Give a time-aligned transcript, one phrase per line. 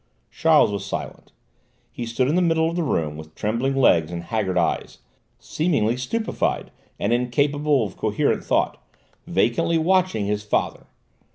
[0.31, 1.31] Charles was silent.
[1.91, 4.97] He stood in the middle of the room, with trembling legs and haggard eyes,
[5.37, 8.81] seemingly stupefied and incapable of coherent thought,
[9.27, 10.87] vacantly watching his father.